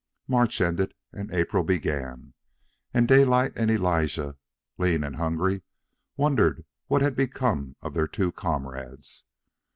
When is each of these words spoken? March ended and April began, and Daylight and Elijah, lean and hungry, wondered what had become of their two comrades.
March 0.27 0.59
ended 0.61 0.95
and 1.11 1.31
April 1.31 1.63
began, 1.63 2.33
and 2.91 3.07
Daylight 3.07 3.53
and 3.55 3.69
Elijah, 3.69 4.35
lean 4.79 5.03
and 5.03 5.17
hungry, 5.17 5.61
wondered 6.17 6.65
what 6.87 7.03
had 7.03 7.15
become 7.15 7.75
of 7.83 7.93
their 7.93 8.07
two 8.07 8.31
comrades. 8.31 9.25